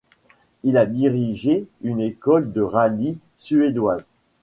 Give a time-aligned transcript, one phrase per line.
[0.63, 4.09] Il a dirigé une école de rallyes suédoise.